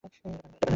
[0.03, 0.61] এটা কানে দাও।